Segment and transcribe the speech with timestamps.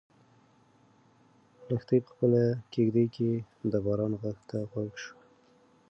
[1.69, 2.41] لښتې په خپله
[2.73, 3.29] کيږدۍ کې
[3.71, 5.15] د باران غږ ته غوږ شو.